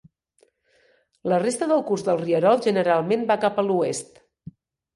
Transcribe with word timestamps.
La 1.31 1.39
resta 1.43 1.67
del 1.73 1.83
curs 1.91 2.05
del 2.09 2.19
rierol 2.23 2.59
generalment 2.69 3.29
va 3.33 3.39
cap 3.47 3.61
a 3.65 3.69
l'oest. 3.71 4.21